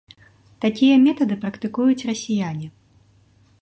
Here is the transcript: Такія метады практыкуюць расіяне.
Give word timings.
Такія 0.65 0.95
метады 1.03 1.35
практыкуюць 1.45 2.05
расіяне. 2.11 2.67